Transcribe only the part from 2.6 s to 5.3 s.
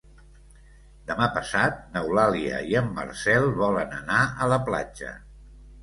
i en Marcel volen anar a la platja.